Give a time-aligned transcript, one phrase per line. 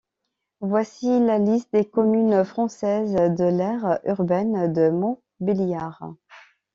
[0.61, 6.15] Voici la liste des communes françaises de l'aire urbaine de Montbéliard.